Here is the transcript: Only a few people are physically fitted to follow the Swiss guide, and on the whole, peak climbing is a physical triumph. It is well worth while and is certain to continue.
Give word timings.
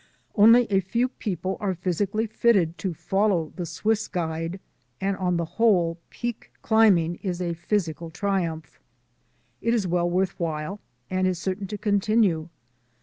Only 0.33 0.63
a 0.71 0.79
few 0.79 1.09
people 1.09 1.57
are 1.59 1.75
physically 1.75 2.25
fitted 2.25 2.79
to 2.79 2.91
follow 2.95 3.53
the 3.55 3.67
Swiss 3.67 4.07
guide, 4.07 4.59
and 4.99 5.15
on 5.17 5.37
the 5.37 5.45
whole, 5.45 5.99
peak 6.09 6.51
climbing 6.63 7.17
is 7.21 7.39
a 7.39 7.53
physical 7.53 8.09
triumph. 8.09 8.79
It 9.61 9.75
is 9.75 9.85
well 9.85 10.09
worth 10.09 10.39
while 10.39 10.79
and 11.11 11.27
is 11.27 11.37
certain 11.37 11.67
to 11.67 11.77
continue. 11.77 12.49